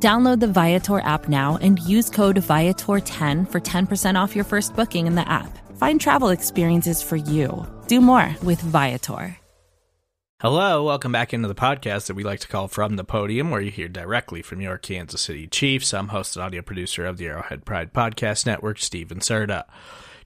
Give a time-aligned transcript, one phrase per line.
[0.00, 5.08] Download the Viator app now and use code Viator10 for 10% off your first booking
[5.08, 5.58] in the app.
[5.76, 7.66] Find travel experiences for you.
[7.88, 9.36] Do more with Viator.
[10.40, 13.60] Hello, welcome back into the podcast that we like to call From the Podium, where
[13.60, 15.92] you hear directly from your Kansas City Chiefs.
[15.92, 19.64] I'm host and audio producer of the Arrowhead Pride Podcast Network, Steven Serta.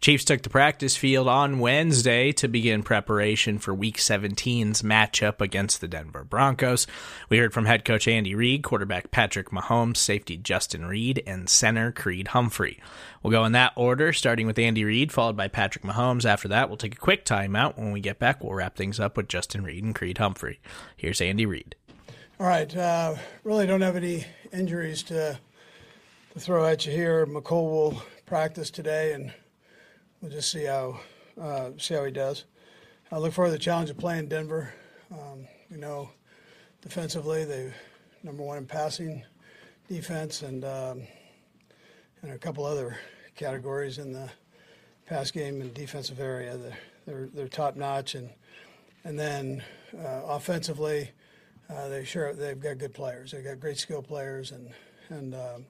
[0.02, 5.80] Chiefs took the practice field on Wednesday to begin preparation for Week 17's matchup against
[5.80, 6.88] the Denver Broncos.
[7.28, 11.92] We heard from head coach Andy Reid, quarterback Patrick Mahomes, safety Justin Reid, and center
[11.92, 12.80] Creed Humphrey.
[13.22, 16.24] We'll go in that order, starting with Andy Reid, followed by Patrick Mahomes.
[16.24, 17.78] After that, we'll take a quick timeout.
[17.78, 20.58] When we get back, we'll wrap things up with Justin Reid and Creed Humphrey.
[20.96, 21.76] Here's Andy Reid.
[22.40, 22.76] All right.
[22.76, 25.38] Uh, really don't have any injuries to,
[26.32, 27.24] to throw at you here.
[27.24, 29.32] Mecole will practice today and
[30.22, 31.00] we'll just see how
[31.40, 32.44] uh, see how he does.
[33.10, 34.72] I look forward to the challenge of playing Denver.
[35.10, 36.10] Um, you know,
[36.80, 37.74] defensively, they
[38.22, 39.24] number one in passing
[39.88, 41.02] defense, and um,
[42.22, 42.96] and a couple other
[43.34, 44.30] categories in the
[45.06, 46.56] pass game and defensive area.
[46.56, 48.30] They're they're, they're top notch, and
[49.04, 49.62] and then
[49.98, 51.10] uh, offensively,
[51.68, 53.32] uh, they sure they've got good players.
[53.32, 54.70] They've got great skill players and
[55.10, 55.66] and um,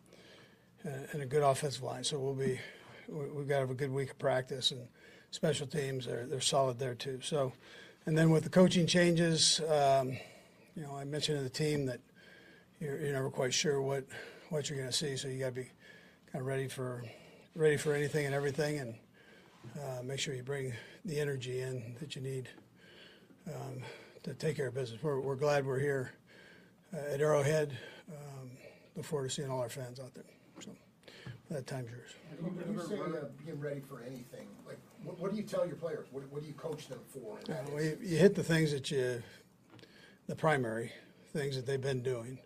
[0.85, 2.05] and a good offensive line.
[2.05, 2.61] So we'll be
[3.09, 4.87] we've got to have a good week of practice and
[5.31, 7.21] special teams they're they're solid there too.
[7.23, 7.53] So,
[8.07, 10.17] and then with the coaching changes, um,
[10.77, 12.01] you know, I mentioned to the team that
[12.81, 14.05] you're, you're never quite sure what
[14.51, 15.71] what you're going to see, so you got to be
[16.33, 17.05] kind of ready for
[17.55, 18.95] ready for anything and everything, and
[19.79, 20.73] uh, make sure you bring
[21.05, 22.49] the energy in that you need
[23.49, 23.83] um,
[24.23, 25.03] to take care of business.
[25.03, 26.13] We're, we're glad we're here
[26.95, 27.77] uh, at Arrowhead.
[28.09, 28.51] Um,
[28.97, 30.25] look forward to seeing all our fans out there.
[31.53, 32.15] So that time's yours.
[32.41, 35.77] When you say uh, being ready for anything, like what, what do you tell your
[35.77, 36.07] players?
[36.11, 37.39] What, what do you coach them for?
[37.51, 39.23] Uh, well, you, you hit the things that you,
[40.29, 40.93] the primary
[41.35, 42.39] things that they've been doing.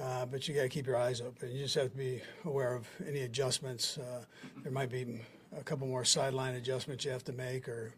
[0.00, 1.50] Uh, but you got to keep your eyes open.
[1.50, 3.96] You just have to be aware of any adjustments.
[3.96, 4.24] Uh,
[4.62, 5.20] there might be
[5.58, 7.94] a couple more sideline adjustments you have to make, or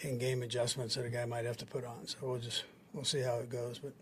[0.00, 2.06] in-game adjustments that a guy might have to put on.
[2.06, 3.78] So we'll just we'll see how it goes.
[3.78, 3.92] But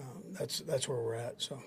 [0.00, 1.42] um, that's that's where we're at.
[1.42, 1.60] So.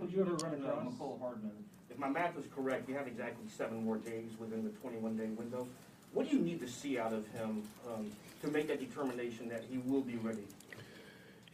[0.00, 1.52] Would you ever run across Mecole Hardman?
[1.94, 5.68] If my math is correct, you have exactly seven more days within the 21-day window.
[6.12, 8.10] What do you need to see out of him um,
[8.42, 10.42] to make that determination that he will be ready?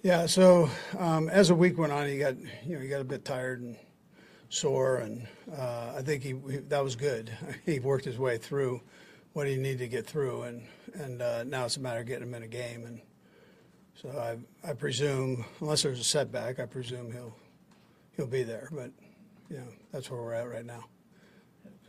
[0.03, 0.25] Yeah.
[0.25, 3.23] So um, as the week went on, he got you know he got a bit
[3.23, 3.77] tired and
[4.49, 7.31] sore, and uh, I think he, he, that was good.
[7.67, 8.81] He worked his way through
[9.35, 10.63] what he needed to get through, and
[10.95, 12.87] and uh, now it's a matter of getting him in a game.
[12.87, 13.01] And
[13.95, 17.37] so I I presume, unless there's a setback, I presume he'll
[18.17, 18.71] he'll be there.
[18.73, 18.91] But
[19.51, 20.85] you know that's where we're at right now.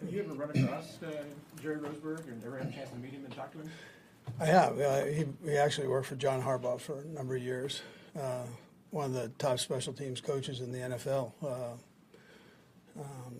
[0.02, 1.24] Have you ever run across uh,
[1.62, 3.70] Jerry Rosburg and ever had a chance to meet him and talk to him?
[4.40, 4.80] I have.
[4.80, 7.82] Uh, he, he actually worked for John Harbaugh for a number of years.
[8.20, 8.44] Uh,
[8.90, 11.32] one of the top special teams coaches in the NFL.
[11.44, 13.36] Uh, um,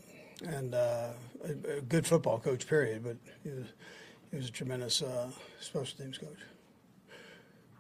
[0.48, 1.10] and uh,
[1.44, 3.04] a, a, good football coach, period.
[3.04, 3.66] But he was,
[4.32, 6.40] he was a tremendous uh, special teams coach.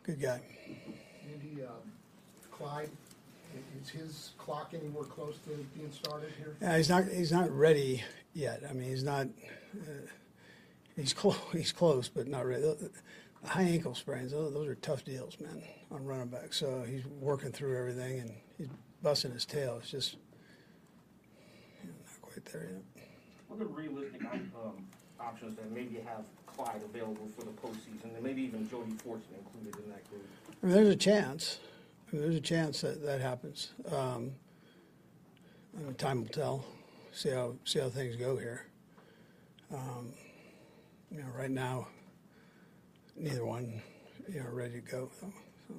[0.03, 0.41] Good guy.
[1.31, 1.91] Andy, um,
[2.52, 2.90] Clyde,
[3.81, 6.56] is his clock anywhere close to being started here?
[6.62, 7.06] Yeah, he's not.
[7.06, 8.03] He's not ready
[8.34, 8.63] yet.
[8.69, 9.28] I mean, he's not.
[9.75, 10.07] Uh,
[10.95, 11.38] he's close.
[11.51, 12.63] He's close, but not ready.
[13.44, 14.31] High ankle sprains.
[14.31, 16.53] Those, those are tough deals, man, on running back.
[16.53, 18.67] So he's working through everything, and he's
[19.01, 19.78] busting his tail.
[19.81, 20.17] It's just
[21.84, 23.03] not quite there yet.
[23.47, 24.85] What are the realistic um,
[25.19, 29.84] options that maybe have Clyde available for the postseason, and maybe even Jody Fortson included
[29.84, 30.25] in that group?
[30.61, 31.59] I mean, there's a chance.
[32.11, 33.69] I mean, there's a chance that that happens.
[33.89, 34.31] Um,
[35.77, 36.66] I mean, time will tell.
[37.13, 38.66] See how see how things go here.
[39.73, 40.13] Um,
[41.09, 41.87] you know, right now,
[43.16, 43.81] neither one,
[44.28, 45.09] you know, ready to go.
[45.19, 45.28] So,
[45.67, 45.75] so.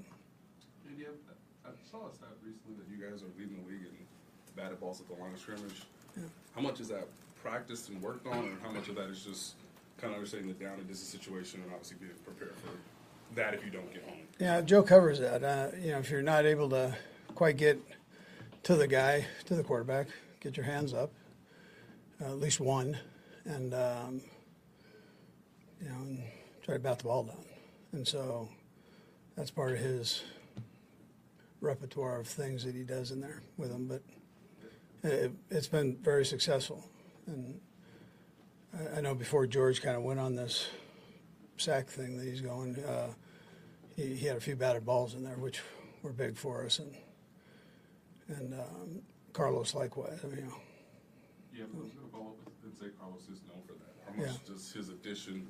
[0.89, 3.93] Andy, I, I saw a stat recently that you guys are leading the league in
[4.57, 5.83] batted balls at the line of scrimmage.
[6.17, 6.25] Yeah.
[6.55, 7.07] How much is that
[7.43, 9.55] practiced and worked on, and how much of that is just
[9.99, 12.71] kind of understanding the down and distance situation and obviously being prepared for
[13.35, 14.19] that if you don't get home?
[14.39, 15.45] Yeah, Joe covers that.
[15.45, 16.97] Uh, you know, if you're not able to
[17.35, 17.81] quite get
[18.65, 20.09] to the guy, to the quarterback,
[20.41, 21.13] get your hands up,
[22.21, 22.99] uh, at least one,
[23.45, 24.21] and um,
[25.81, 26.23] you know, and
[26.65, 27.45] try to bat the ball down.
[27.93, 28.49] And so
[29.37, 30.23] that's part of his
[31.61, 33.87] repertoire of things that he does in there with them.
[33.87, 34.03] But
[35.03, 36.85] it, has been very successful,
[37.27, 37.61] and
[38.75, 40.69] I, I know before George kind of went on this
[41.57, 43.09] sack thing that he's going, uh,
[43.97, 45.61] he, he had a few batted balls in there, which
[46.03, 46.95] were big for us, and
[48.29, 49.03] and um,
[49.33, 50.21] Carlos likewise.
[50.25, 50.55] I mean, you know,
[51.55, 53.95] Yeah, but I was gonna follow up and say Carlos is known for that.
[54.07, 54.53] How much Yeah.
[54.55, 55.47] does his addition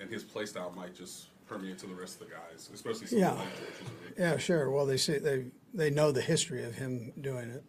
[0.00, 3.32] and his play style might just permeate to the rest of the guys, especially Yeah.
[3.32, 3.68] like George?
[3.78, 4.20] who's a rookie?
[4.20, 4.70] Yeah, sure.
[4.70, 7.64] Well, they say they they know the history of him doing it.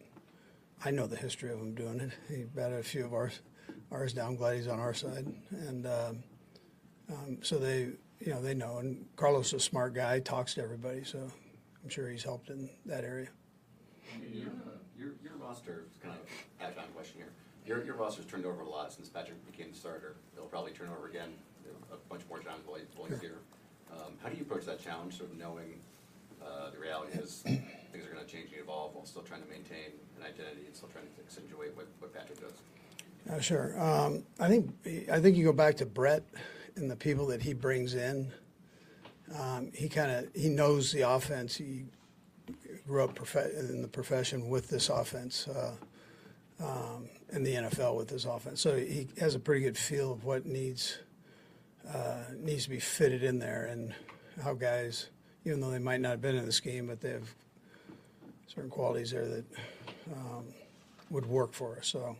[0.84, 2.10] I know the history of him doing it.
[2.28, 3.40] He batted a few of ours
[3.92, 4.30] ours down.
[4.30, 6.24] I'm glad he's on our side, and um,
[7.12, 7.88] um, so they
[8.20, 8.78] you know they know.
[8.78, 10.20] And Carlos is a smart guy.
[10.20, 11.18] Talks to everybody, so
[11.82, 13.28] I'm sure he's helped in that area.
[14.32, 17.32] Your, uh, your, your roster, is kind of a add-on question here.
[17.66, 20.16] Your, your roster's turned over a lot since Patrick became the starter.
[20.34, 21.30] It'll probably turn over again,
[21.90, 23.38] a bunch more John Boyd, Boyd's here.
[23.90, 25.80] Um, how do you approach that challenge, sort of knowing,
[26.44, 29.92] uh, the reality is things are gonna change and evolve while still trying to maintain
[30.18, 32.52] an identity and still trying to accentuate what, what Patrick does?
[33.30, 33.80] Uh, sure.
[33.80, 34.74] Um, I think
[35.10, 36.24] I think you go back to Brett
[36.76, 38.32] and the people that he brings in.
[39.38, 41.56] Um, he kind of he knows the offense.
[41.56, 41.84] He
[42.86, 45.74] grew up prof- in the profession with this offense, uh,
[46.60, 48.60] um, in the NFL with this offense.
[48.60, 50.98] So he has a pretty good feel of what needs
[51.88, 53.94] uh, needs to be fitted in there and
[54.42, 55.08] how guys,
[55.44, 57.34] even though they might not have been in the scheme, but they have
[58.46, 59.44] certain qualities there that
[60.14, 60.44] um,
[61.10, 61.88] would work for us.
[61.88, 62.16] So.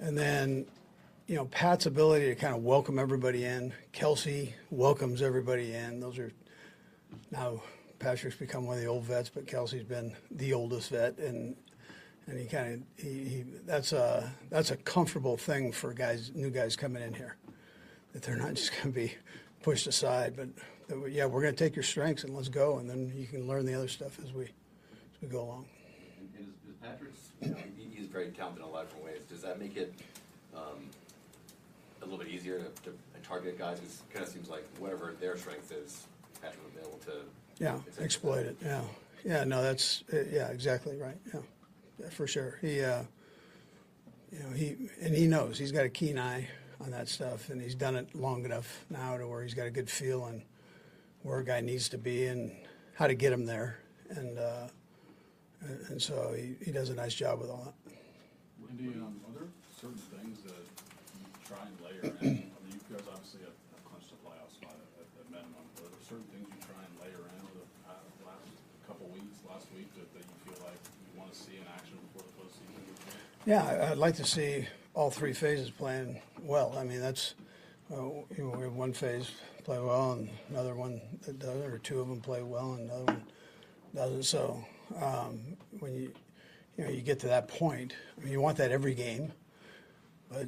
[0.00, 0.66] And then,
[1.30, 3.72] you know, Pat's ability to kind of welcome everybody in.
[3.92, 6.00] Kelce welcomes everybody in.
[6.00, 6.32] Those are
[7.30, 7.62] now
[8.00, 11.54] Patrick's become one of the old vets, but Kelce's been the oldest vet, and
[12.26, 16.50] and he kind of he, he that's a that's a comfortable thing for guys new
[16.50, 17.36] guys coming in here
[18.12, 19.14] that they're not just going to be
[19.62, 20.48] pushed aside, but
[20.88, 23.46] that, yeah, we're going to take your strengths and let's go, and then you can
[23.46, 25.66] learn the other stuff as we as we go along.
[26.18, 27.56] And, is, is Patrick's, you know,
[27.94, 29.22] he's very talented in a lot of different ways.
[29.30, 29.94] Does that make it,
[30.56, 30.90] um,
[32.10, 33.78] little bit easier to, to target guys?
[33.78, 36.06] It kind of seems like whatever their strength is,
[36.40, 37.12] Patrick will be able to.
[37.58, 38.56] Yeah, exploit it.
[38.64, 38.82] Yeah,
[39.24, 39.44] yeah.
[39.44, 41.18] No, that's uh, yeah, exactly right.
[41.32, 41.40] Yeah,
[41.98, 42.58] yeah for sure.
[42.60, 43.02] He, uh,
[44.32, 46.48] you know, he and he knows he's got a keen eye
[46.80, 49.70] on that stuff, and he's done it long enough now to where he's got a
[49.70, 50.42] good feel on
[51.22, 52.50] where a guy needs to be and
[52.94, 53.78] how to get him there,
[54.10, 54.68] and uh,
[55.62, 57.94] and, and so he, he does a nice job with all that.
[58.58, 59.48] Wendy, um, are there
[59.80, 62.12] certain things that you try and in?
[62.20, 65.86] I mean, you guys obviously have have clinched a playoff spot at, at minimum, but
[65.86, 68.48] are there certain things you try and in over the uh, last
[68.86, 71.96] couple weeks, last week, that, that you feel like you want to see in action
[72.10, 72.82] before the postseason?
[73.46, 76.74] Yeah, I'd like to see all three phases playing well.
[76.76, 77.34] I mean, that's,
[77.92, 79.30] uh, you know, we have one phase
[79.64, 83.04] play well and another one that doesn't, or two of them play well and another
[83.04, 83.22] one
[83.94, 84.24] doesn't.
[84.24, 84.64] So
[85.00, 85.38] um,
[85.78, 86.12] when you,
[86.76, 89.32] you know, you get to that point, I mean, you want that every game,
[90.30, 90.46] but,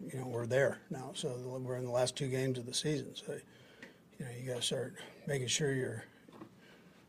[0.00, 1.10] you know, we're there now.
[1.14, 3.14] So we're in the last two games of the season.
[3.14, 3.38] So,
[4.18, 4.94] you know, you got to start
[5.26, 6.04] making sure you're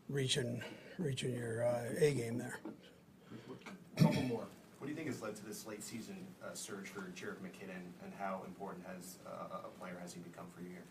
[0.10, 0.62] reaching,
[0.98, 2.60] reaching your uh, A game there.
[3.98, 4.46] A couple more.
[4.80, 7.82] What do you think has led to this late season uh, surge for Jerick McKinnon,
[8.04, 10.84] and how important has uh, a player has he become for you here?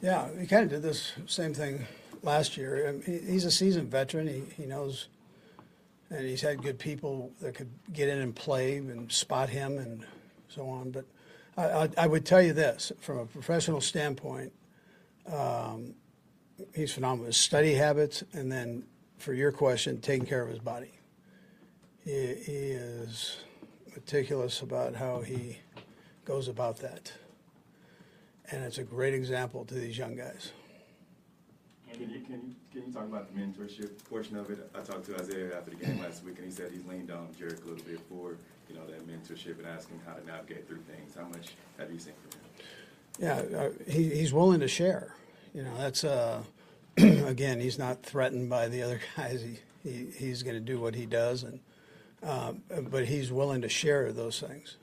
[0.00, 1.86] Yeah, he kind of did this same thing
[2.22, 2.88] last year.
[2.88, 4.28] Um, he, he's a seasoned veteran.
[4.28, 5.08] He, he knows,
[6.08, 10.06] and he's had good people that could get in and play and spot him and
[10.48, 10.90] so on.
[10.90, 11.04] But
[11.56, 14.52] I, I, would tell you this from a professional standpoint,
[15.30, 15.94] um,
[16.74, 17.26] he's phenomenal.
[17.26, 18.84] His study habits, and then
[19.18, 20.92] for your question, taking care of his body.
[22.04, 23.38] He, he is
[23.94, 25.58] meticulous about how he
[26.24, 27.12] goes about that
[28.50, 30.52] and it's a great example to these young guys.
[31.92, 34.70] Can you, can you, can you talk about the mentorship portion of it?
[34.74, 37.28] I talked to Isaiah after the game last week, and he said he's leaned on
[37.38, 38.36] Jerick a little bit for,
[38.70, 41.14] you know, that mentorship and asking how to navigate through things.
[41.14, 42.50] How much have you seen from him?
[43.18, 45.14] Yeah, uh, he, he's willing to share.
[45.54, 46.42] You know, that's uh,
[46.96, 49.42] again, he's not threatened by the other guys.
[49.42, 51.60] He, he he's going to do what he does, and
[52.22, 54.76] um, but he's willing to share those things,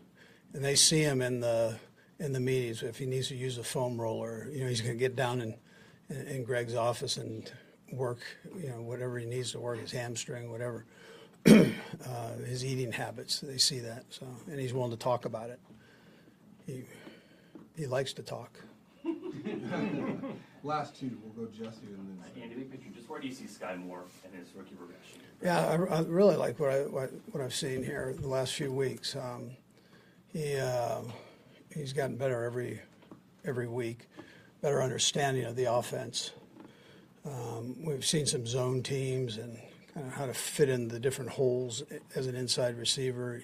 [0.53, 1.77] and they see him in the
[2.19, 2.83] in the meetings.
[2.83, 5.41] If he needs to use a foam roller, you know, he's going to get down
[5.41, 5.55] in,
[6.09, 7.49] in in Greg's office and
[7.91, 8.19] work,
[8.59, 10.85] you know, whatever he needs to work, his hamstring, whatever.
[12.07, 14.05] uh, his eating habits, they see that.
[14.09, 15.59] So, and he's willing to talk about it.
[16.65, 16.83] He
[17.75, 18.59] he likes to talk.
[20.63, 22.43] Last two, we'll go Jesse and then.
[22.43, 25.21] Andy, big picture, just where do you see Skyy Moore and his rookie regression?
[25.41, 28.73] Yeah, I, I really like what I what, what I've seen here the last few
[28.73, 29.15] weeks.
[29.15, 29.51] Um,
[30.33, 31.01] he uh,
[31.73, 32.81] he's gotten better every
[33.45, 34.07] every week,
[34.61, 36.31] better understanding of the offense.
[37.25, 39.57] Um, we've seen some zone teams and
[39.97, 41.81] kind of how to fit in the different holes
[42.15, 43.41] as an inside receiver.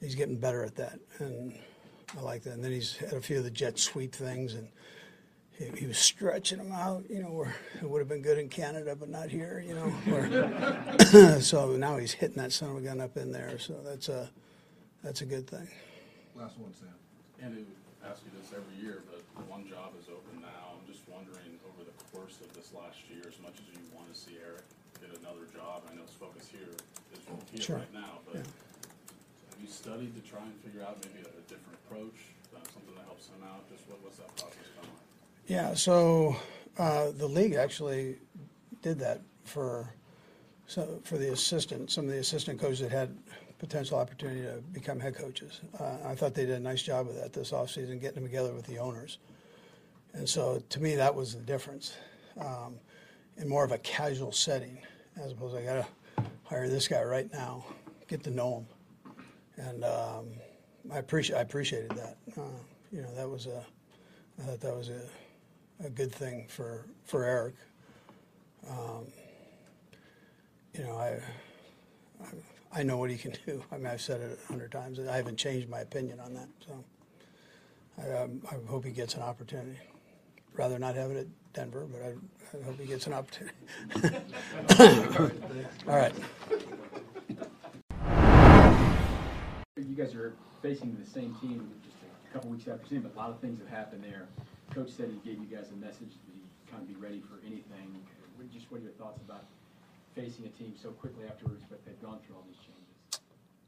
[0.00, 1.56] he's getting better at that, and
[2.18, 2.54] I like that.
[2.54, 4.68] And then he's had a few of the jet sweep things, and
[5.56, 7.04] he, he was stretching them out.
[7.08, 9.62] You know, where it would have been good in Canada, but not here.
[9.64, 13.56] You know, where, so now he's hitting that son of a gun up in there.
[13.60, 14.28] So that's a
[15.04, 15.68] that's a good thing.
[16.34, 16.88] Last one, Sam.
[17.40, 17.66] And would
[18.10, 20.74] ask you this every year, but one job is open now.
[20.74, 24.12] I'm just wondering, over the course of this last year, as much as you want
[24.12, 24.64] to see Eric
[25.00, 26.72] get another job, I know his focus here
[27.12, 27.20] is
[27.52, 27.76] here Sure.
[27.76, 31.78] right now, but have you studied to try and figure out maybe a, a different
[31.86, 32.18] approach,
[32.54, 33.68] uh, something that helps him out?
[33.70, 35.00] Just what, what's that process been like?
[35.46, 36.36] Yeah, so
[36.78, 38.16] uh, the league actually
[38.82, 39.92] did that for
[40.68, 43.16] so for the assistant, some of the assistant coaches that had
[43.58, 45.60] potential opportunity to become head coaches.
[45.78, 48.52] Uh, I thought they did a nice job of that this offseason, getting them together
[48.52, 49.18] with the owners.
[50.12, 51.94] And so to me, that was the difference
[52.38, 52.74] um,
[53.38, 54.78] in more of a casual setting,
[55.16, 57.64] as opposed to I got to hire this guy right now,
[58.08, 58.66] get to know him.
[59.58, 60.26] And um,
[60.92, 62.16] I appreciate I appreciated that.
[62.36, 62.42] Uh,
[62.92, 63.64] you know, that was a
[64.38, 65.00] I thought that was a,
[65.84, 67.54] a good thing for for Eric.
[68.68, 69.06] Um,
[70.74, 71.20] you know, I,
[72.22, 73.62] I I know what he can do.
[73.72, 74.98] I mean, I've said it a hundred times.
[74.98, 76.48] I haven't changed my opinion on that.
[76.66, 76.84] So
[77.98, 79.78] I, um, I hope he gets an opportunity.
[80.54, 82.12] Rather not have it at Denver, but I,
[82.58, 83.56] I hope he gets an opportunity.
[85.88, 86.12] All right.
[89.76, 91.96] You guys are facing the same team just
[92.28, 94.28] a couple weeks after seeing, but a lot of things have happened there.
[94.74, 97.40] Coach said he gave you guys a message that you kind of be ready for
[97.46, 98.04] anything.
[98.52, 99.44] Just what are your thoughts about
[100.14, 102.75] facing a team so quickly afterwards, but they've gone through all these changes?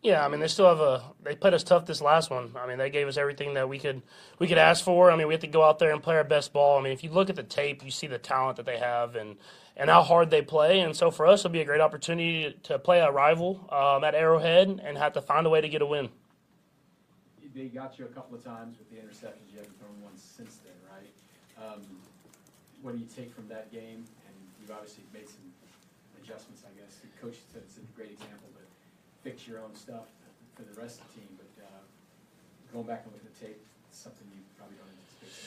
[0.02, 2.55] Yeah, I mean they still have a they played us tough this last one.
[2.57, 4.02] I mean they gave us everything that we could
[4.38, 5.11] we could ask for.
[5.11, 6.78] I mean we have to go out there and play our best ball.
[6.78, 9.17] I mean if you look at the tape, you see the talent that they have
[9.17, 9.37] and
[9.76, 10.81] and how hard they play.
[10.81, 14.14] And so for us, it'll be a great opportunity to play a rival um, at
[14.14, 16.11] Arrowhead and have to find a way to get a win.
[17.55, 19.50] They got you a couple of times with the interceptions.
[19.50, 21.11] You haven't thrown one since then, right?
[21.59, 21.83] Um,
[22.83, 24.05] what do you take from that game?
[24.26, 25.43] And you've obviously made some
[26.23, 27.00] adjustments, I guess.
[27.21, 28.67] Coach said it's a great example, but
[29.22, 30.06] fix your own stuff
[30.54, 31.28] for the rest of the team.
[31.37, 31.68] But uh,
[32.72, 35.44] going back and looking at the tape, it's something you probably don't anticipate.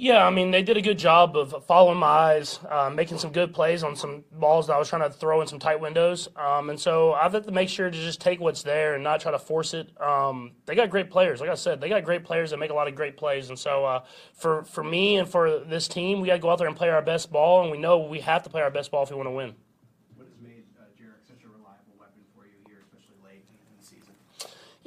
[0.00, 3.32] Yeah, I mean they did a good job of following my eyes, uh, making some
[3.32, 6.28] good plays on some balls that I was trying to throw in some tight windows.
[6.36, 9.20] Um, and so I've had to make sure to just take what's there and not
[9.20, 9.90] try to force it.
[10.00, 12.74] Um, they got great players, like I said, they got great players that make a
[12.74, 13.48] lot of great plays.
[13.48, 14.04] And so uh,
[14.34, 16.90] for for me and for this team, we got to go out there and play
[16.90, 19.16] our best ball, and we know we have to play our best ball if we
[19.16, 19.56] want to win.
[20.14, 23.80] What has made uh, Jerick such a reliable weapon for you here, especially late in
[23.80, 24.14] the season?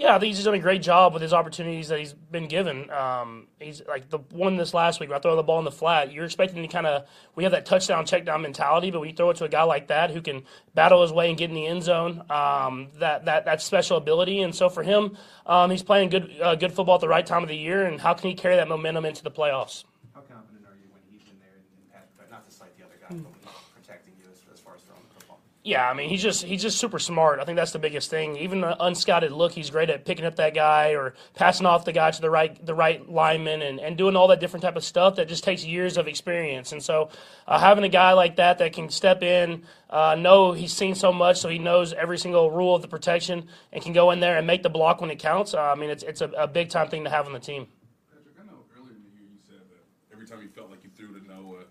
[0.02, 2.90] Yeah, I think he's done a great job with his opportunities that he's been given.
[2.90, 5.72] Um, he's like the one this last week where I throw the ball in the
[5.72, 6.12] flat.
[6.12, 9.16] You're expecting to kind of we have that touchdown check down mentality, but when you
[9.16, 10.42] throw it to a guy like that who can
[10.74, 14.42] battle his way and get in the end zone, um, that that that special ability.
[14.42, 15.16] And so for him,
[15.46, 17.86] um, he's playing good uh, good football at the right time of the year.
[17.86, 19.84] And how can he carry that momentum into the playoffs?
[20.16, 22.32] How confident are you when he's in there and pass protect?
[22.32, 24.82] Not to cite the other guy, but when he's protecting you as, as far as
[24.82, 25.42] throwing the football?
[25.64, 27.40] Yeah, I mean he's just he's just super smart.
[27.40, 28.36] I think that's the biggest thing.
[28.38, 31.92] Even the unscouted look, he's great at picking up that guy or passing off the
[31.94, 34.84] guy to the right the right lineman and, and doing all that different type of
[34.84, 36.72] stuff that just takes years of experience.
[36.72, 37.10] And so
[37.48, 41.14] uh, having a guy like that that can step in, uh, know he's seen so
[41.14, 44.38] much, so he knows every single rule of the protection and can go in there
[44.40, 45.54] and make the block when it counts.
[45.54, 47.68] Uh, I mean it's it's a, a big time thing to have on the team.
[48.10, 50.84] Patrick, I know earlier in the year you said that every time you felt like
[50.84, 51.66] you threw to Noah,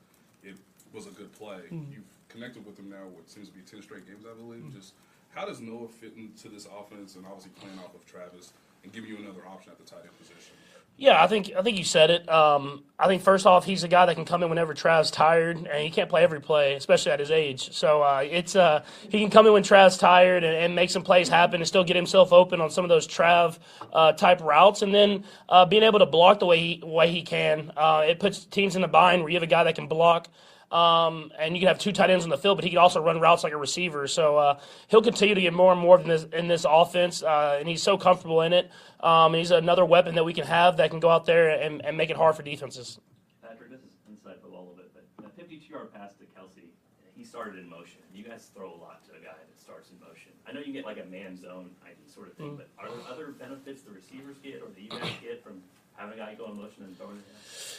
[0.45, 0.55] it
[0.93, 1.59] was a good play.
[1.73, 2.00] Mhm.
[2.41, 4.65] Connected with him now, what seems to be 10 straight games, I believe.
[4.75, 4.95] Just
[5.35, 9.11] how does Noah fit into this offense and obviously playing off of Travis and giving
[9.11, 10.55] you another option at the tight end position?
[10.97, 12.27] Yeah, I think I think you said it.
[12.31, 15.59] Um, I think first off, he's a guy that can come in whenever Trav's tired,
[15.59, 17.75] and he can't play every play, especially at his age.
[17.75, 21.03] So uh, it's uh, he can come in when Trav's tired and, and make some
[21.03, 23.59] plays happen, and still get himself open on some of those Trav
[23.93, 27.21] uh, type routes, and then uh, being able to block the way he way he
[27.21, 27.71] can.
[27.77, 30.29] Uh, it puts teams in a bind where you have a guy that can block.
[30.71, 33.03] Um, and you can have two tight ends on the field, but he can also
[33.03, 34.07] run routes like a receiver.
[34.07, 37.57] So uh, he'll continue to get more and more in this in this offense, uh,
[37.59, 38.71] and he's so comfortable in it.
[39.01, 41.85] Um, and he's another weapon that we can have that can go out there and,
[41.85, 43.01] and make it hard for defenses.
[43.43, 46.69] Patrick, this is insightful a little bit, but a 52-yard pass to Kelce,
[47.17, 47.99] he started in motion.
[48.15, 50.31] You guys throw a lot to a guy that starts in motion.
[50.47, 52.57] I know you get like a man zone ID sort of thing, Mm.
[52.59, 55.63] but are there other benefits the receivers get or the you guys get from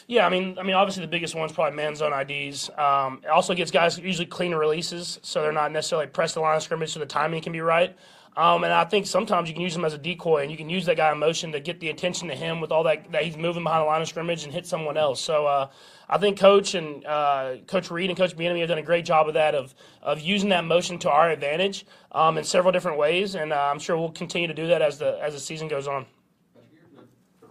[0.06, 2.70] Yeah, I mean, I mean, obviously the biggest one's probably man zone IDs.
[2.76, 6.56] Um, it also gets guys usually clean releases, so they're not necessarily pressed the line
[6.56, 7.96] of scrimmage, so the timing can be right.
[8.34, 10.70] Um, and I think sometimes you can use him as a decoy, and you can
[10.70, 13.24] use that guy in motion to get the attention to him with all that that
[13.24, 15.20] he's moving behind the line of scrimmage and hit someone else.
[15.20, 15.68] So uh,
[16.08, 19.28] I think Coach and uh, Coach Reid and Coach Bieniemy have done a great job
[19.28, 23.34] of that of of using that motion to our advantage um, in several different ways,
[23.34, 25.86] and uh, I'm sure we'll continue to do that as the as the season goes
[25.86, 26.06] on.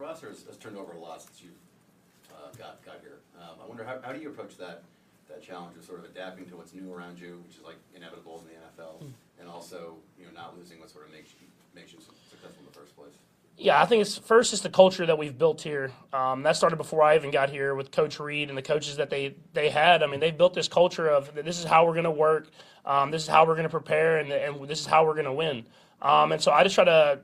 [0.01, 3.19] The roster has, has turned over a lot since you've uh, got got here.
[3.39, 4.81] Um, I wonder how, how do you approach that
[5.29, 8.41] that challenge of sort of adapting to what's new around you, which is like inevitable
[8.41, 9.11] in the NFL, Hmm.
[9.39, 12.65] and also you know not losing what sort of makes you makes you successful in
[12.65, 13.13] the first place.
[13.57, 15.91] Yeah, I think it's first it's the culture that we've built here.
[16.13, 19.11] Um, that started before I even got here with Coach Reid and the coaches that
[19.11, 20.01] they they had.
[20.01, 22.47] I mean, they built this culture of this is how we're going to work,
[22.85, 25.25] um, this is how we're going to prepare, and, and this is how we're going
[25.25, 25.63] to win.
[26.01, 27.19] Um, and so I just try to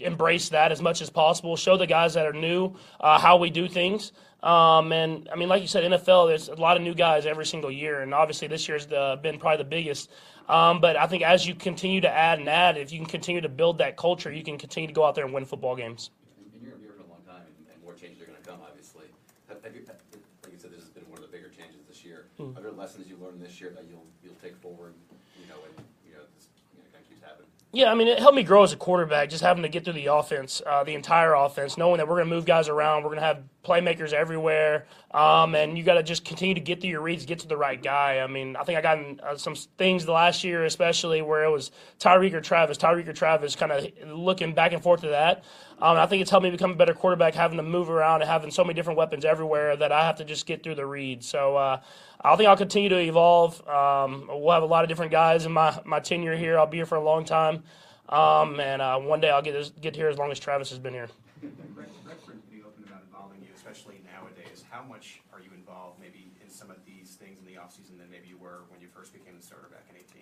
[0.00, 1.56] embrace that as much as possible.
[1.56, 4.12] Show the guys that are new uh, how we do things.
[4.42, 7.46] Um, and I mean, like you said, NFL, there's a lot of new guys every
[7.46, 10.10] single year, and obviously this year's the, been probably the biggest.
[10.48, 13.40] Um, but I think as you continue to add and add, if you can continue
[13.40, 16.10] to build that culture, you can continue to go out there and win football games.
[16.52, 18.60] And you're here for a long time, and, and more changes are going to come,
[18.62, 19.06] obviously.
[19.48, 19.82] Have, have you,
[20.44, 22.26] like you said, this has been one of the bigger changes this year.
[22.36, 22.56] Hmm.
[22.56, 24.94] Are there lessons you learned this year that you'll you'll take forward,
[27.72, 29.92] Yeah, I mean, it helped me grow as a quarterback, just having to get through
[29.94, 33.10] the offense, uh, the entire offense, knowing that we're going to move guys around, we're
[33.10, 36.88] going to have playmakers everywhere, um, and you got to just continue to get through
[36.88, 38.20] your reads, get to the right guy.
[38.20, 41.44] I mean, I think I got in, uh, some things the last year, especially where
[41.44, 45.08] it was Tyreek or Travis, Tyreek or Travis, kind of looking back and forth to
[45.08, 45.44] that.
[45.78, 48.30] Um, I think it's helped me become a better quarterback, having to move around and
[48.30, 51.28] having so many different weapons everywhere that I have to just get through the reads.
[51.28, 51.80] So uh,
[52.20, 53.60] I think I'll continue to evolve.
[53.68, 56.58] Um, we'll have a lot of different guys in my, my tenure here.
[56.58, 57.62] I'll be here for a long time.
[58.08, 60.78] Um, and uh, one day I'll get this, get here as long as Travis has
[60.78, 61.08] been here.
[61.74, 64.64] Brett, Brett's pretty open about involving you, especially nowadays.
[64.70, 68.08] How much are you involved maybe in some of these things in the offseason than
[68.10, 70.15] maybe you were when you first became the starter back in 18?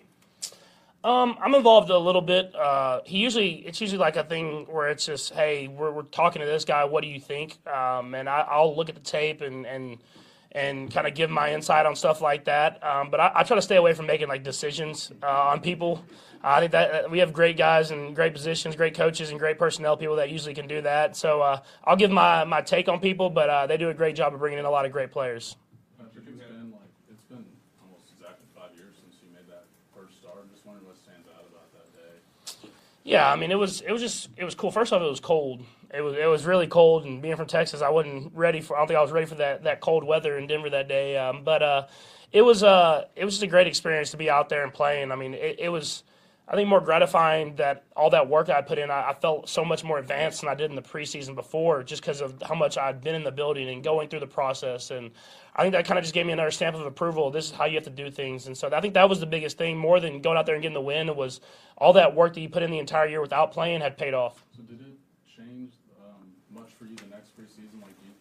[1.05, 2.55] Um, I'm involved a little bit.
[2.55, 6.39] Uh, he usually, it's usually like a thing where it's just, hey, we're, we're talking
[6.39, 6.83] to this guy.
[6.85, 7.59] What do you think?
[7.67, 9.99] Um, and I, I'll look at the tape and and
[10.51, 12.83] and kind of give my insight on stuff like that.
[12.83, 16.03] Um, but I, I try to stay away from making like decisions uh, on people.
[16.41, 19.97] I think that we have great guys and great positions, great coaches, and great personnel
[19.97, 21.15] people that usually can do that.
[21.15, 24.15] So uh, I'll give my, my take on people, but uh, they do a great
[24.15, 25.55] job of bringing in a lot of great players.
[25.99, 27.45] Patrick, it's been like, it's been
[27.83, 30.47] almost exactly five years since you made that first start.
[30.53, 32.69] Just wondering what stands out about that day.
[33.05, 34.71] Yeah, I mean it was it was just it was cool.
[34.71, 35.63] First off, it was cold.
[35.93, 38.75] It was it was really cold, and being from Texas, I wasn't ready for.
[38.75, 41.15] I don't think I was ready for that that cold weather in Denver that day.
[41.15, 41.85] Um, but uh,
[42.31, 45.11] it was uh it was just a great experience to be out there and playing.
[45.11, 46.03] I mean, it, it was.
[46.47, 49.65] I think more gratifying that all that work I put in, I, I felt so
[49.65, 52.77] much more advanced than I did in the preseason before, just because of how much
[52.77, 54.91] I'd been in the building and going through the process.
[54.91, 55.09] And
[55.55, 57.31] I think that kind of just gave me another stamp of approval.
[57.31, 58.45] This is how you have to do things.
[58.45, 60.61] And so I think that was the biggest thing, more than going out there and
[60.61, 61.15] getting the win.
[61.15, 61.41] Was
[61.79, 64.43] all that work that you put in the entire year without playing had paid off.
[64.55, 64.93] So did it
[65.35, 68.13] change um, much for you the next preseason, like you,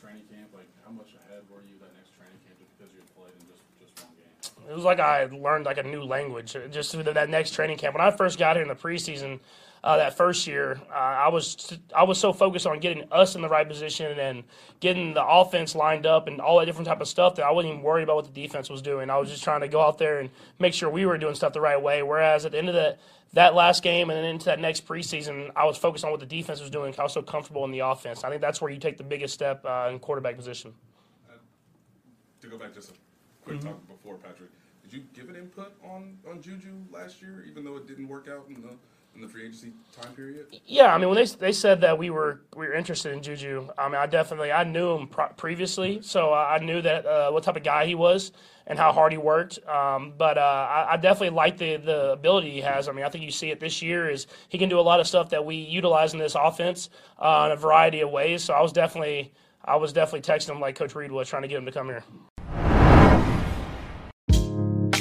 [0.00, 0.48] training camp?
[0.54, 3.36] Like how much ahead were you that next training camp just because you had played
[3.36, 4.32] in just, just one game?
[4.68, 7.78] It was like I learned like a new language uh, just through that next training
[7.78, 7.94] camp.
[7.94, 9.40] When I first got here in the preseason,
[9.84, 13.42] uh, that first year, uh, I was I was so focused on getting us in
[13.42, 14.44] the right position and
[14.80, 17.74] getting the offense lined up and all that different type of stuff that I wasn't
[17.74, 19.10] even worried about what the defense was doing.
[19.10, 21.52] I was just trying to go out there and make sure we were doing stuff
[21.52, 22.02] the right way.
[22.02, 22.98] Whereas at the end of that
[23.34, 26.26] that last game and then into that next preseason, I was focused on what the
[26.26, 26.94] defense was doing.
[26.98, 28.24] I was so comfortable in the offense.
[28.24, 30.72] I think that's where you take the biggest step uh, in quarterback position.
[32.40, 32.94] To go back just a
[33.44, 33.64] quick Mhm.
[33.64, 34.50] talk before Patrick,
[34.82, 38.28] did you give an input on on Juju last year, even though it didn't work
[38.28, 38.76] out in the
[39.14, 40.46] in the free agency time period?
[40.66, 43.68] Yeah, I mean when they they said that we were we were interested in Juju,
[43.78, 47.44] I mean I definitely I knew him pro- previously, so I knew that uh, what
[47.44, 48.32] type of guy he was
[48.66, 49.58] and how hard he worked.
[49.68, 52.88] Um, but uh, I, I definitely like the the ability he has.
[52.88, 55.00] I mean I think you see it this year is he can do a lot
[55.00, 58.42] of stuff that we utilize in this offense uh, in a variety of ways.
[58.42, 59.32] So I was definitely
[59.64, 61.86] I was definitely texting him like Coach Reid was trying to get him to come
[61.86, 62.04] here.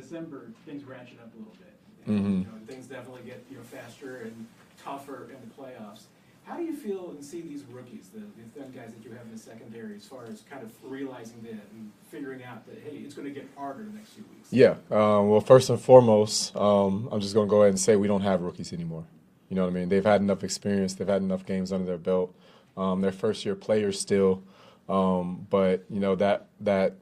[0.00, 1.74] December, things ratchet up a little bit.
[2.08, 2.38] Mhm.
[2.40, 4.46] You know, things definitely get, you know, faster and
[4.82, 6.04] tougher in the playoffs.
[6.44, 9.24] How do you feel and see these rookies, the, the young guys that you have
[9.26, 12.96] in the secondary, as far as kind of realizing that and figuring out that, hey,
[13.04, 14.48] it's going to get harder in the next few weeks?
[14.50, 14.70] Yeah.
[14.90, 18.08] Uh, well, first and foremost, um, I'm just going to go ahead and say we
[18.08, 19.04] don't have rookies anymore.
[19.48, 19.88] You know what I mean?
[19.88, 20.94] They've had enough experience.
[20.94, 22.34] They've had enough games under their belt.
[22.76, 24.42] Um, they're first year players still.
[24.88, 26.96] Um, but, you know, that, that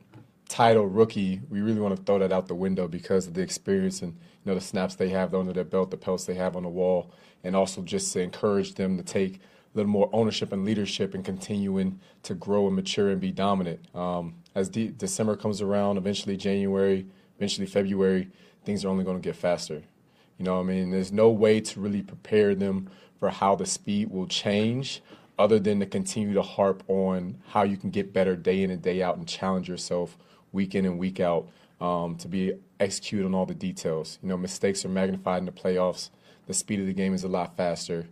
[0.49, 4.03] title rookie, we really want to throw that out the window because of the experience
[4.03, 6.63] and, you know, the snaps they have under their belt, the pelts they have on
[6.63, 7.13] the wall
[7.45, 9.39] and also just to encourage them to take a
[9.75, 13.81] little more ownership and leadership and continuing to grow and mature and be dominant.
[13.95, 17.07] Um, as de- December comes around, eventually January,
[17.37, 18.29] eventually February,
[18.65, 19.83] things are only going to get faster.
[20.39, 24.11] You know, I mean, there's no way to really prepare them for how the speed
[24.11, 25.03] will change
[25.39, 28.83] other than to continue to harp on how you can get better day in and
[28.83, 30.17] day out and challenge yourself
[30.53, 31.49] week in and week out
[31.81, 34.19] um, to be execute on all the details.
[34.23, 36.11] You know, mistakes are magnified in the playoffs
[36.49, 38.09] the speed of the game is a lot faster.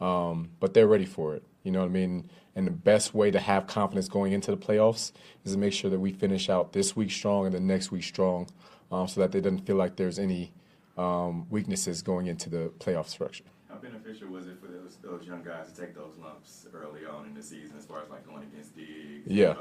[0.00, 1.42] Um, but they're ready for it.
[1.62, 2.30] You know what I mean?
[2.56, 5.12] And the best way to have confidence going into the playoffs
[5.44, 8.04] is to make sure that we finish out this week strong and the next week
[8.04, 8.48] strong,
[8.90, 10.52] um, so that they doesn't feel like there's any
[10.96, 13.44] um, weaknesses going into the playoff structure.
[13.68, 17.26] How beneficial was it for those those young guys to take those lumps early on
[17.26, 19.54] in the season, as far as like going against Diggs, yeah.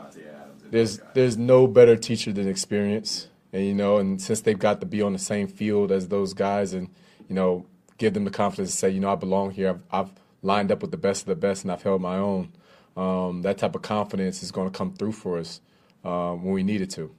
[0.71, 4.85] There's there's no better teacher than experience, and you know, and since they've got to
[4.85, 6.89] be on the same field as those guys, and
[7.27, 7.65] you know,
[7.97, 9.69] give them the confidence to say, you know, I belong here.
[9.69, 12.51] I've, I've lined up with the best of the best, and I've held my own.
[12.97, 15.61] Um, that type of confidence is going to come through for us
[16.03, 17.13] uh, when we need it to.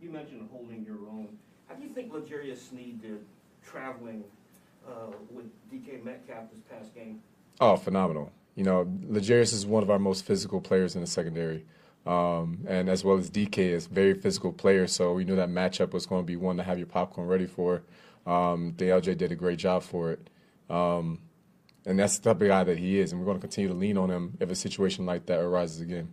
[0.00, 1.28] You mentioned holding your own.
[1.68, 3.24] How do you think L'Jarius Sneed did
[3.64, 4.24] traveling
[4.86, 7.20] uh, with DK Metcalf this past game?
[7.60, 8.32] Oh, phenomenal.
[8.54, 11.64] You know, L'Jarius is one of our most physical players in the secondary.
[12.06, 15.92] Um, and as well as DK is very physical player, so we knew that matchup
[15.92, 17.82] was going to be one to have your popcorn ready for.
[18.26, 20.30] Um, DLJ did a great job for it.
[20.70, 21.20] Um,
[21.86, 23.74] and that's the type of guy that he is, and we're going to continue to
[23.74, 26.08] lean on him if a situation like that arises again.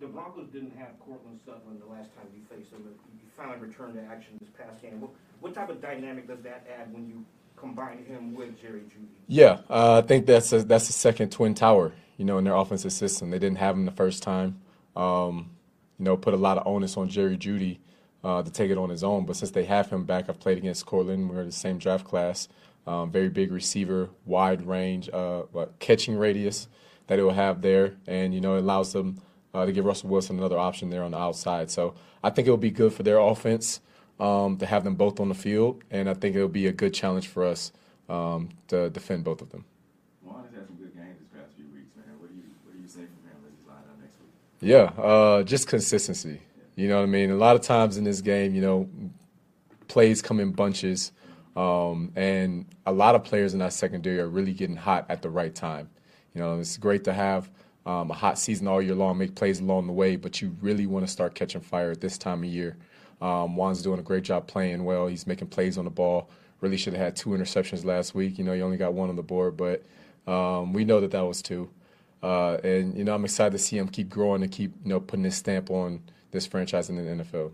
[0.00, 3.58] The Broncos didn't have Courtland Sutton the last time you faced them, but you finally
[3.58, 5.00] returned to action this past game.
[5.00, 7.24] What, what type of dynamic does that add when you
[7.56, 9.06] combine him with Jerry Jeudy?
[9.28, 12.54] Yeah, uh, I think that's a, that's the second twin tower, you know, in their
[12.54, 13.30] offensive system.
[13.30, 14.60] They didn't have him the first time.
[14.96, 15.50] Um,
[15.98, 17.78] you know, put a lot of onus on Jerry Jeudy
[18.24, 19.26] uh, to take it on his own.
[19.26, 21.30] But since they have him back, I've played against Courtland.
[21.30, 22.48] We're the same draft class.
[22.86, 26.66] Um, very big receiver, wide range, uh, what, catching radius
[27.06, 29.20] that it will have there, and you know it allows them
[29.54, 31.70] uh, to give Russell Wilson another option there on the outside.
[31.70, 33.80] So I think it will be good for their offense
[34.18, 36.72] um, to have them both on the field, and I think it will be a
[36.72, 37.72] good challenge for us
[38.08, 39.64] um, to defend both of them.
[40.22, 42.18] Juan has had some good games this past few weeks, man.
[42.18, 44.32] What do you what do you say from him as he's lined up next week?
[44.62, 46.40] Yeah, uh, just consistency.
[46.76, 47.32] You know what I mean?
[47.32, 48.88] A lot of times in this game, you know,
[49.88, 51.10] plays come in bunches,
[51.56, 55.28] um, and a lot of players in that secondary are really getting hot at the
[55.28, 55.90] right time.
[56.32, 57.50] You know, it's great to have
[57.86, 60.86] um, a hot season all year long, make plays along the way, but you really
[60.86, 62.76] want to start catching fire at this time of year.
[63.20, 65.08] Um, Juan's doing a great job playing well.
[65.08, 66.30] He's making plays on the ball.
[66.60, 68.38] Really should have had two interceptions last week.
[68.38, 69.82] You know, he only got one on the board, but
[70.32, 71.68] um, we know that that was two.
[72.22, 75.00] Uh, and you know, I'm excited to see him keep growing and keep you know
[75.00, 77.52] putting his stamp on this franchise in the NFL.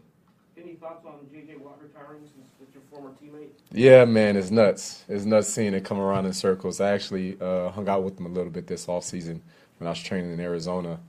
[0.63, 1.57] Any thoughts on J.J.
[1.57, 3.51] Watt retiring since it's your former teammate?
[3.73, 5.05] Yeah, man, it's nuts.
[5.09, 6.81] It's nuts seeing it come around in circles.
[6.81, 9.43] I actually uh, hung out with him a little bit this off season
[9.79, 11.01] when I was training in Arizona.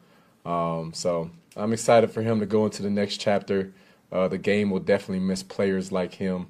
[0.45, 3.73] Um, so I'm excited for him to go into the next chapter.
[4.11, 6.47] Uh, the game will definitely miss players like him.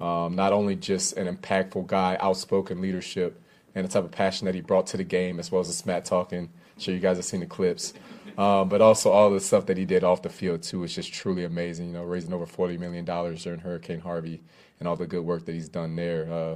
[0.00, 3.40] Um, not only just an impactful guy, outspoken leadership,
[3.74, 5.72] and the type of passion that he brought to the game, as well as the
[5.72, 6.50] smack talking.
[6.74, 7.94] I'm sure you guys have seen the clips.
[8.38, 11.12] Um, but also all the stuff that he did off the field too is just
[11.12, 11.88] truly amazing.
[11.88, 14.42] You know, raising over forty million dollars during Hurricane Harvey
[14.78, 16.32] and all the good work that he's done there.
[16.32, 16.50] Uh,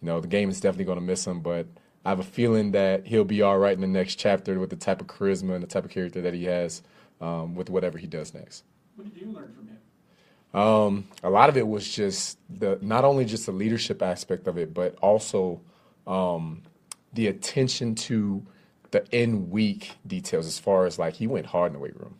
[0.00, 1.66] you know, the game is definitely going to miss him, but
[2.04, 4.76] I have a feeling that he'll be all right in the next chapter with the
[4.76, 6.82] type of charisma and the type of character that he has
[7.22, 8.64] um, with whatever he does next.
[8.96, 9.78] What did you learn from him?
[10.54, 14.58] Um, a lot of it was just the not only just the leadership aspect of
[14.58, 15.62] it, but also
[16.06, 16.62] um,
[17.12, 18.46] the attention to
[18.90, 22.16] the in week details as far as like he went hard in the weight room.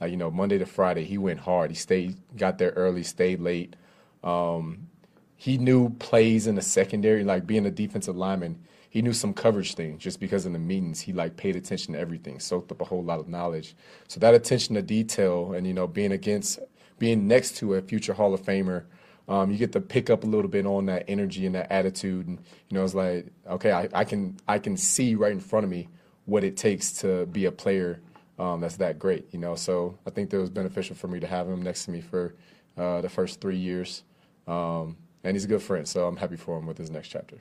[0.00, 1.70] Like, you know, Monday to Friday, he went hard.
[1.70, 3.76] He stayed, got there early, stayed late.
[4.22, 4.88] Um,
[5.36, 8.58] he knew plays in the secondary, like being a defensive lineman.
[8.90, 12.00] He knew some coverage things just because in the meetings he like paid attention to
[12.00, 13.76] everything, soaked up a whole lot of knowledge.
[14.08, 16.58] So that attention to detail and you know being against,
[16.98, 18.84] being next to a future Hall of Famer,
[19.28, 22.26] um, you get to pick up a little bit on that energy and that attitude.
[22.26, 25.64] And you know it's like okay, I, I can I can see right in front
[25.64, 25.88] of me
[26.24, 28.00] what it takes to be a player
[28.38, 29.54] um, that's that great, you know.
[29.54, 32.34] So I think that was beneficial for me to have him next to me for
[32.76, 34.02] uh, the first three years,
[34.46, 35.88] um, and he's a good friend.
[35.88, 37.38] So I'm happy for him with his next chapter.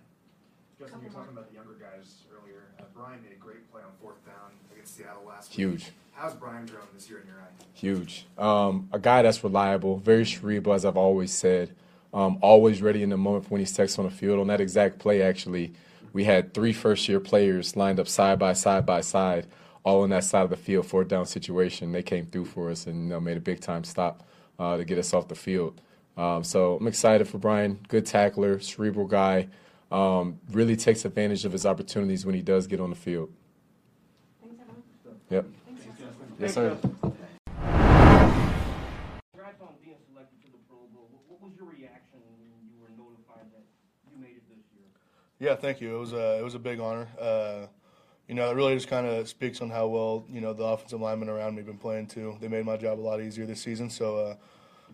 [0.85, 2.61] Justin, you're talking about the younger guys earlier,
[2.93, 5.57] Bryan made a great play on fourth down against Seattle last week.
[5.57, 5.91] Huge.
[6.13, 7.65] How's Bryan grown this year in your eye?
[7.73, 8.25] Huge.
[8.37, 11.75] Um, a guy that's reliable, very cerebral, as I've always said.
[12.13, 14.39] Um, always ready in the moment when he's texted on the field.
[14.39, 15.73] On that exact play, actually,
[16.13, 19.47] we had three first year players lined up side by side by side,
[19.83, 21.93] all on that side of the field, fourth down situation.
[21.93, 24.23] They came through for us and you know, made a big time stop
[24.59, 25.81] uh, to get us off the field.
[26.15, 27.79] Um, so I'm excited for Bryan.
[27.87, 29.47] Good tackler, cerebral guy.
[29.91, 33.31] Um, really takes advantage of his opportunities when he does get on the field.
[35.29, 35.45] Yep.
[36.39, 36.77] Yes, sir.
[36.81, 37.03] Congrats
[39.61, 41.07] on being selected to the Pro Bowl.
[41.11, 43.63] What- What was your reaction when you were notified that
[44.11, 44.85] you made it this year?
[45.39, 45.95] Yeah, thank you.
[45.95, 47.07] It was a it was a big honor.
[47.19, 47.67] Uh,
[48.27, 50.99] you know, it really just kind of speaks on how well you know the offensive
[50.99, 52.37] linemen around me have been playing too.
[52.41, 54.35] They made my job a lot easier this season, so uh,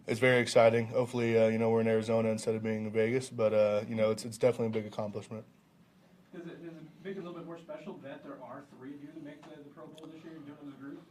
[0.08, 0.88] it's very exciting.
[0.88, 3.96] Hopefully, uh, you know we're in Arizona instead of being in Vegas, but uh, you
[3.96, 5.44] know it's it's definitely a big accomplishment.
[6.34, 8.94] Does it, does it make it a little bit more special that there are three
[8.94, 10.78] of you that make the, the Pro Bowl this year and doing it as a
[10.78, 11.02] group?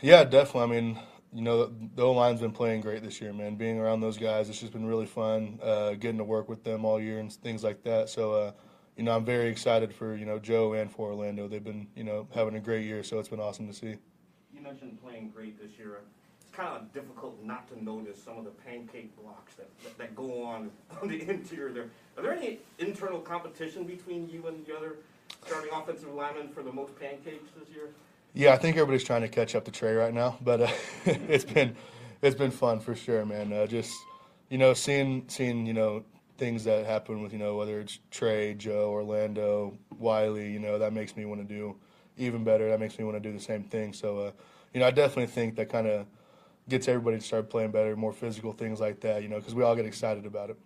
[0.00, 0.62] Yeah, definitely.
[0.62, 0.98] I mean,
[1.32, 3.54] you know, the O line's been playing great this year, man.
[3.56, 5.60] Being around those guys, it's just been really fun.
[5.62, 8.08] Uh, getting to work with them all year and things like that.
[8.08, 8.52] So, uh,
[8.96, 11.48] you know, I'm very excited for you know Joe and for Orlando.
[11.48, 13.96] They've been you know having a great year, so it's been awesome to see.
[14.52, 16.00] You mentioned playing great this year.
[16.54, 20.44] Kind of difficult not to notice some of the pancake blocks that, that, that go
[20.44, 20.70] on
[21.02, 21.90] on the interior there.
[22.16, 24.96] Are there any internal competition between you and the other
[25.44, 27.90] starting offensive linemen for the most pancakes this year?
[28.34, 30.68] Yeah, I think everybody's trying to catch up to Trey right now, but uh,
[31.04, 31.74] it's been
[32.22, 33.52] it's been fun for sure, man.
[33.52, 33.92] Uh, just
[34.48, 36.04] you know, seeing seeing you know
[36.38, 40.92] things that happen with you know whether it's Trey, Joe, Orlando, Wylie, you know that
[40.92, 41.76] makes me want to do
[42.16, 42.68] even better.
[42.68, 43.92] That makes me want to do the same thing.
[43.92, 44.30] So uh,
[44.72, 46.06] you know, I definitely think that kind of
[46.68, 49.22] gets everybody to start playing better, more physical things like that.
[49.22, 50.58] You know, because we all get excited about it.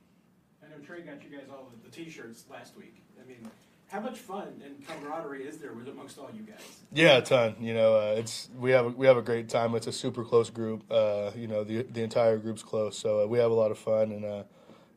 [0.62, 3.02] I know Trey got you guys all the, the T-shirts last week.
[3.22, 3.48] I mean,
[3.88, 6.56] how much fun and camaraderie is there with amongst all you guys?
[6.92, 7.56] Yeah, a ton.
[7.60, 9.74] You know, uh, it's we have a, we have a great time.
[9.74, 10.84] It's a super close group.
[10.90, 13.78] Uh, you know, the the entire group's close, so uh, we have a lot of
[13.78, 14.12] fun.
[14.12, 14.42] And uh,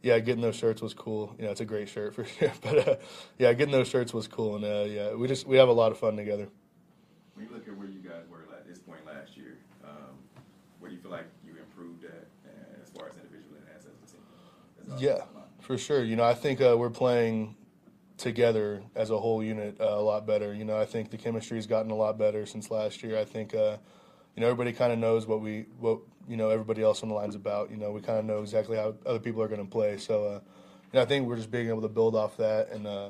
[0.02, 1.36] yeah, getting those shirts was cool.
[1.38, 2.52] You know, it's a great shirt for sure.
[2.62, 2.96] But uh,
[3.38, 4.56] yeah, getting those shirts was cool.
[4.58, 6.48] And uh, yeah, we just we have a lot of fun together.
[7.36, 10.16] When you look at where you guys were at this point last year, um,
[10.80, 13.86] where do you feel like you improved at, uh, as far as individually and as,
[13.86, 14.22] as a team?
[14.81, 15.24] As a- Yeah,
[15.60, 16.04] for sure.
[16.04, 17.56] You know, I think uh, we're playing
[18.18, 20.54] together as a whole unit uh, a lot better.
[20.54, 23.18] You know, I think the chemistry's gotten a lot better since last year.
[23.18, 23.78] I think uh,
[24.36, 27.16] you know everybody kind of knows what we what you know everybody else on the
[27.16, 27.72] line's about.
[27.72, 29.98] You know, we kind of know exactly how other people are going to play.
[29.98, 30.40] So, uh,
[30.92, 33.10] you know, I think we're just being able to build off that and uh,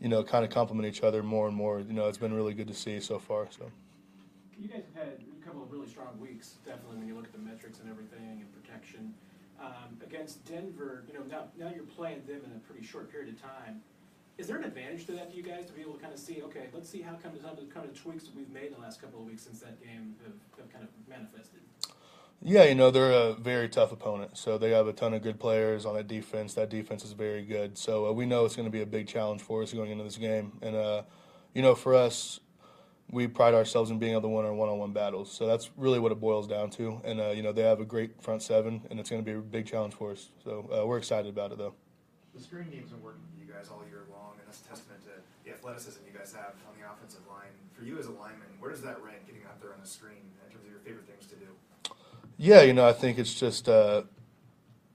[0.00, 1.80] you know kind of complement each other more and more.
[1.80, 3.48] You know, it's been really good to see so far.
[3.50, 3.70] So.
[4.58, 7.32] You guys have had a couple of really strong weeks, definitely when you look at
[7.32, 9.12] the metrics and everything and protection.
[9.58, 13.34] Um, against Denver, you know, now, now you're playing them in a pretty short period
[13.34, 13.80] of time.
[14.36, 16.20] Is there an advantage to that to you guys to be able to kind of
[16.20, 18.66] see, okay, let's see how come some of the kind of tweaks that we've made
[18.66, 21.60] in the last couple of weeks since that game have, have kind of manifested?
[22.42, 24.36] Yeah, you know, they're a very tough opponent.
[24.36, 26.52] So they have a ton of good players on that defense.
[26.52, 27.78] That defense is very good.
[27.78, 30.04] So uh, we know it's going to be a big challenge for us going into
[30.04, 30.52] this game.
[30.60, 31.02] And, uh,
[31.54, 32.40] you know, for us,
[33.10, 35.30] we pride ourselves in being able to win our one-on-one battles.
[35.30, 37.00] So that's really what it boils down to.
[37.04, 39.36] And, uh, you know, they have a great front seven, and it's going to be
[39.36, 40.30] a big challenge for us.
[40.42, 41.74] So uh, we're excited about it, though.
[42.34, 45.00] The screen game's been working for you guys all year long, and that's a testament
[45.04, 45.10] to
[45.44, 47.52] the athleticism you guys have on the offensive line.
[47.72, 50.18] For you as a lineman, where does that rank getting out there on the screen
[50.44, 51.46] in terms of your favorite things to do?
[52.38, 54.02] Yeah, you know, I think it's just uh,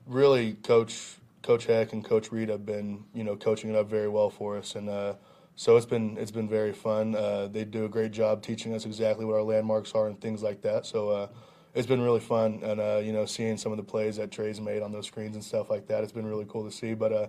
[0.05, 4.07] really Coach Coach Heck and Coach Reid have been, you know, coaching it up very
[4.07, 5.13] well for us, and uh,
[5.61, 7.13] so it's been it's been very fun.
[7.13, 10.41] Uh, they do a great job teaching us exactly what our landmarks are and things
[10.41, 10.87] like that.
[10.87, 11.27] So uh,
[11.75, 14.59] it's been really fun, and uh, you know, seeing some of the plays that Trey's
[14.59, 16.95] made on those screens and stuff like that, it's been really cool to see.
[16.95, 17.27] But uh,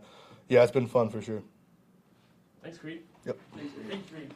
[0.49, 1.43] yeah, it's been fun for sure.
[2.63, 3.03] Thanks, Creed.
[3.27, 3.39] Yep.
[3.91, 4.33] Thanks, Creed.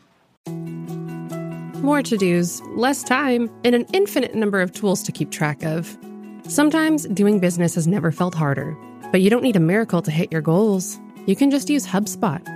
[1.82, 5.96] More to dos, less time, and an infinite number of tools to keep track of.
[6.42, 8.76] Sometimes doing business has never felt harder,
[9.10, 11.00] but you don't need a miracle to hit your goals.
[11.24, 12.55] You can just use HubSpot